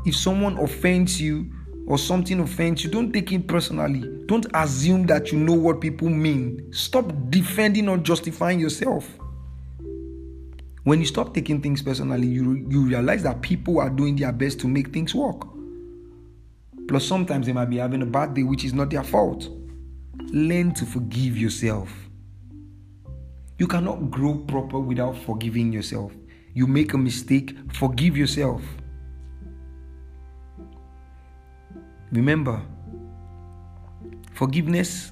if 0.05 0.15
someone 0.15 0.57
offends 0.59 1.19
you 1.19 1.51
or 1.89 1.97
something 1.97 2.39
offends 2.39 2.83
you, 2.83 2.89
don't 2.91 3.11
take 3.11 3.31
it 3.31 3.47
personally. 3.47 4.07
Don't 4.27 4.45
assume 4.53 5.07
that 5.07 5.31
you 5.31 5.39
know 5.39 5.55
what 5.55 5.81
people 5.81 6.07
mean. 6.07 6.71
Stop 6.71 7.11
defending 7.31 7.89
or 7.89 7.97
justifying 7.97 8.59
yourself. 8.59 9.09
When 10.83 10.99
you 10.99 11.05
stop 11.05 11.33
taking 11.33 11.61
things 11.61 11.81
personally, 11.81 12.27
you, 12.27 12.63
you 12.69 12.85
realize 12.85 13.23
that 13.23 13.41
people 13.41 13.79
are 13.79 13.89
doing 13.89 14.15
their 14.15 14.31
best 14.31 14.59
to 14.59 14.67
make 14.67 14.93
things 14.93 15.15
work. 15.15 15.47
Plus, 16.87 17.05
sometimes 17.05 17.47
they 17.47 17.53
might 17.53 17.71
be 17.71 17.77
having 17.77 18.03
a 18.03 18.05
bad 18.05 18.35
day, 18.35 18.43
which 18.43 18.63
is 18.63 18.73
not 18.73 18.91
their 18.91 19.03
fault. 19.03 19.49
Learn 20.31 20.75
to 20.75 20.85
forgive 20.85 21.37
yourself. 21.37 21.91
You 23.57 23.65
cannot 23.65 24.11
grow 24.11 24.37
proper 24.37 24.79
without 24.79 25.17
forgiving 25.17 25.73
yourself. 25.73 26.11
You 26.53 26.67
make 26.67 26.93
a 26.93 26.97
mistake, 26.99 27.55
forgive 27.73 28.15
yourself. 28.15 28.61
Remember, 32.11 32.61
forgiveness 34.33 35.11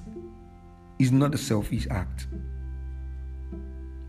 is 0.98 1.12
not 1.12 1.34
a 1.34 1.38
selfish 1.38 1.86
act. 1.90 2.26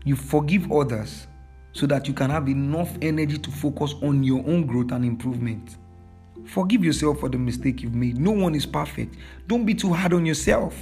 You 0.04 0.16
forgive 0.16 0.70
others 0.72 1.26
so 1.72 1.86
that 1.86 2.08
you 2.08 2.14
can 2.14 2.30
have 2.30 2.48
enough 2.48 2.90
energy 3.00 3.38
to 3.38 3.50
focus 3.50 3.94
on 4.02 4.24
your 4.24 4.40
own 4.46 4.66
growth 4.66 4.90
and 4.90 5.04
improvement. 5.04 5.76
Forgive 6.46 6.84
yourself 6.84 7.20
for 7.20 7.28
the 7.28 7.38
mistake 7.38 7.82
you've 7.82 7.94
made. 7.94 8.18
No 8.18 8.32
one 8.32 8.54
is 8.54 8.66
perfect. 8.66 9.16
Don't 9.46 9.64
be 9.64 9.74
too 9.74 9.92
hard 9.92 10.12
on 10.12 10.26
yourself. 10.26 10.74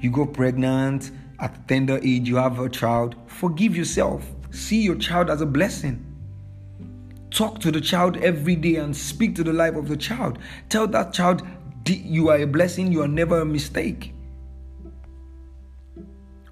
You 0.00 0.10
go 0.10 0.26
pregnant 0.26 1.10
at 1.38 1.56
a 1.56 1.60
tender 1.60 1.98
age, 2.02 2.28
you 2.28 2.36
have 2.36 2.58
a 2.58 2.68
child. 2.68 3.14
Forgive 3.26 3.76
yourself. 3.76 4.26
See 4.50 4.82
your 4.82 4.96
child 4.96 5.30
as 5.30 5.40
a 5.40 5.46
blessing. 5.46 6.09
Talk 7.30 7.60
to 7.60 7.70
the 7.70 7.80
child 7.80 8.16
every 8.18 8.56
day 8.56 8.76
and 8.76 8.96
speak 8.96 9.34
to 9.36 9.44
the 9.44 9.52
life 9.52 9.76
of 9.76 9.88
the 9.88 9.96
child. 9.96 10.38
Tell 10.68 10.86
that 10.88 11.12
child 11.12 11.42
you 11.86 12.28
are 12.28 12.38
a 12.38 12.46
blessing, 12.46 12.92
you 12.92 13.02
are 13.02 13.08
never 13.08 13.40
a 13.40 13.44
mistake. 13.44 14.14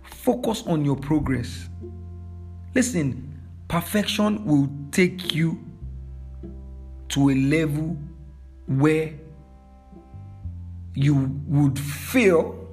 Focus 0.03 0.63
on 0.67 0.85
your 0.85 0.97
progress. 0.97 1.69
Listen, 2.75 3.41
perfection 3.69 4.45
will 4.45 4.69
take 4.91 5.35
you 5.35 5.65
to 7.09 7.31
a 7.31 7.35
level 7.35 7.97
where 8.67 9.13
you 10.95 11.41
would 11.47 11.79
feel 11.79 12.69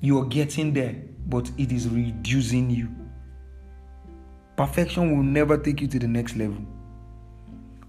you're 0.00 0.24
getting 0.24 0.72
there, 0.72 0.96
but 1.26 1.50
it 1.58 1.70
is 1.70 1.88
reducing 1.88 2.70
you. 2.70 2.88
Perfection 4.56 5.16
will 5.16 5.22
never 5.22 5.56
take 5.56 5.80
you 5.80 5.88
to 5.88 5.98
the 5.98 6.08
next 6.08 6.36
level. 6.36 6.66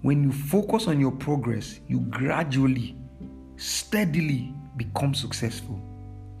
When 0.04 0.22
you 0.22 0.32
focus 0.32 0.86
on 0.86 1.00
your 1.00 1.12
progress, 1.12 1.80
you 1.88 2.00
gradually, 2.00 2.94
steadily 3.56 4.52
become 4.76 5.14
successful. 5.14 5.80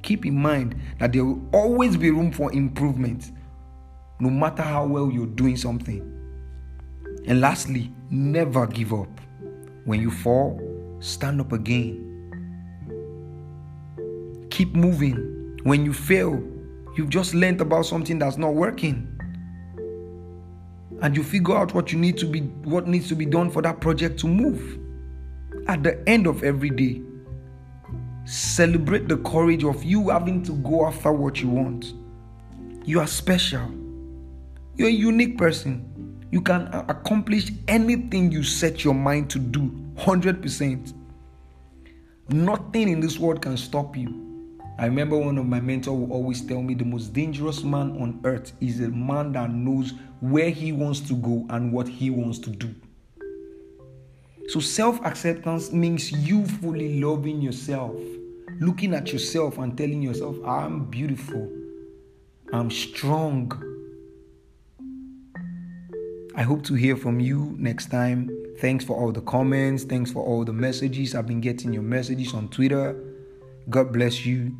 Keep 0.02 0.26
in 0.26 0.36
mind 0.36 0.76
that 0.98 1.14
there 1.14 1.24
will 1.24 1.42
always 1.50 1.96
be 1.96 2.10
room 2.10 2.30
for 2.30 2.52
improvement, 2.52 3.32
no 4.20 4.28
matter 4.28 4.62
how 4.62 4.84
well 4.84 5.10
you're 5.10 5.24
doing 5.24 5.56
something. 5.56 6.02
And 7.26 7.40
lastly, 7.40 7.90
never 8.10 8.66
give 8.66 8.92
up. 8.92 9.08
When 9.86 9.98
you 9.98 10.10
fall, 10.10 10.60
stand 11.00 11.40
up 11.40 11.52
again. 11.52 12.02
Keep 14.50 14.74
moving. 14.74 15.56
When 15.62 15.86
you 15.86 15.94
fail, 15.94 16.34
you've 16.98 17.08
just 17.08 17.32
learned 17.32 17.62
about 17.62 17.86
something 17.86 18.18
that's 18.18 18.36
not 18.36 18.52
working 18.52 19.13
and 21.02 21.16
you 21.16 21.22
figure 21.22 21.56
out 21.56 21.74
what 21.74 21.92
you 21.92 21.98
need 21.98 22.16
to 22.18 22.26
be 22.26 22.40
what 22.64 22.86
needs 22.86 23.08
to 23.08 23.14
be 23.14 23.26
done 23.26 23.50
for 23.50 23.62
that 23.62 23.80
project 23.80 24.18
to 24.20 24.28
move. 24.28 24.78
At 25.66 25.82
the 25.82 26.06
end 26.08 26.26
of 26.26 26.42
every 26.42 26.70
day 26.70 27.02
celebrate 28.26 29.06
the 29.06 29.18
courage 29.18 29.64
of 29.64 29.84
you 29.84 30.08
having 30.08 30.42
to 30.44 30.52
go 30.52 30.86
after 30.86 31.12
what 31.12 31.40
you 31.40 31.48
want. 31.48 31.92
You 32.84 33.00
are 33.00 33.06
special. 33.06 33.70
You're 34.76 34.88
a 34.88 34.92
unique 34.92 35.38
person. 35.38 36.26
You 36.30 36.40
can 36.40 36.68
accomplish 36.88 37.52
anything 37.68 38.32
you 38.32 38.42
set 38.42 38.82
your 38.82 38.94
mind 38.94 39.30
to 39.30 39.38
do 39.38 39.70
100% 39.96 40.94
nothing 42.28 42.88
in 42.88 43.00
this 43.00 43.18
world 43.18 43.42
can 43.42 43.56
stop 43.56 43.96
you. 43.96 44.20
I 44.78 44.86
remember 44.86 45.16
one 45.16 45.38
of 45.38 45.46
my 45.46 45.60
mentors 45.60 45.94
will 45.94 46.12
always 46.12 46.40
tell 46.40 46.62
me 46.62 46.74
the 46.74 46.84
most 46.84 47.12
dangerous 47.12 47.62
man 47.62 47.96
on 48.00 48.20
earth 48.24 48.52
is 48.60 48.80
a 48.80 48.88
man 48.88 49.32
that 49.32 49.50
knows 49.50 49.94
where 50.30 50.48
he 50.48 50.72
wants 50.72 51.00
to 51.00 51.14
go 51.14 51.44
and 51.50 51.70
what 51.70 51.86
he 51.86 52.08
wants 52.08 52.38
to 52.38 52.50
do. 52.50 52.74
So, 54.48 54.58
self 54.60 55.04
acceptance 55.04 55.70
means 55.70 56.12
you 56.12 56.46
fully 56.46 57.00
loving 57.00 57.42
yourself, 57.42 57.94
looking 58.58 58.94
at 58.94 59.12
yourself 59.12 59.58
and 59.58 59.76
telling 59.76 60.00
yourself, 60.00 60.36
I'm 60.46 60.86
beautiful, 60.86 61.50
I'm 62.52 62.70
strong. 62.70 63.52
I 66.36 66.42
hope 66.42 66.64
to 66.64 66.74
hear 66.74 66.96
from 66.96 67.20
you 67.20 67.54
next 67.58 67.90
time. 67.90 68.30
Thanks 68.58 68.84
for 68.84 68.96
all 68.96 69.12
the 69.12 69.20
comments. 69.20 69.84
Thanks 69.84 70.10
for 70.10 70.24
all 70.24 70.44
the 70.44 70.52
messages. 70.52 71.14
I've 71.14 71.26
been 71.26 71.40
getting 71.40 71.72
your 71.72 71.82
messages 71.82 72.32
on 72.32 72.48
Twitter. 72.48 72.98
God 73.68 73.92
bless 73.92 74.24
you, 74.24 74.56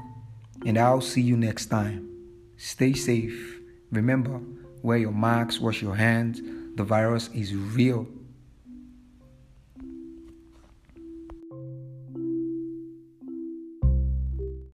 and 0.66 0.78
I'll 0.78 1.00
see 1.00 1.22
you 1.22 1.36
next 1.36 1.66
time. 1.66 2.08
Stay 2.56 2.92
safe. 2.92 3.60
Remember, 3.90 4.40
wear 4.84 4.98
your 4.98 5.12
masks, 5.12 5.60
wash 5.60 5.80
your 5.80 5.96
hands. 5.96 6.42
The 6.76 6.84
virus 6.84 7.30
is 7.34 7.54
real 7.56 8.06